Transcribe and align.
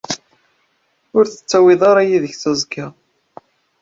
Ur 1.17 1.23
t-tettawiḍ 1.25 1.81
ara 1.91 2.07
yid-k 2.09 2.35
s 2.41 2.43
aẓekka. 2.51 2.87